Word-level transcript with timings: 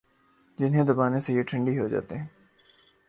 ۔جنہیں 0.57 0.83
دبانے 0.83 1.19
سے 1.19 1.33
یہ 1.33 1.43
ٹھنڈی 1.43 1.79
ہوجاتے 1.79 2.17
ہیں۔ 2.17 2.27